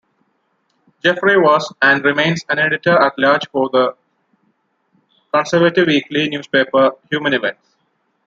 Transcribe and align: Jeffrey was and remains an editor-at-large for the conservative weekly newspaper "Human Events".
Jeffrey 1.03 1.37
was 1.37 1.71
and 1.79 2.03
remains 2.03 2.43
an 2.49 2.57
editor-at-large 2.57 3.47
for 3.49 3.69
the 3.69 3.95
conservative 5.31 5.85
weekly 5.85 6.27
newspaper 6.27 6.93
"Human 7.11 7.35
Events". 7.35 7.67